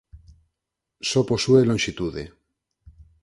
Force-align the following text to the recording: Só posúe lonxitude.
Só 1.09 1.21
posúe 1.31 1.61
lonxitude. 1.69 2.23